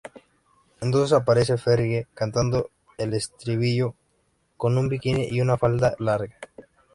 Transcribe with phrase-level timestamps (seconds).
[0.81, 3.93] Entonces aparece Fergie cantando el estribillo
[4.57, 6.35] con un bikini y una falda larga.